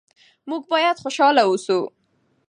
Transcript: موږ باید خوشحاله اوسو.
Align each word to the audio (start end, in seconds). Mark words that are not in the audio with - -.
موږ 0.49 0.61
باید 0.71 1.01
خوشحاله 1.03 1.41
اوسو. 1.47 1.79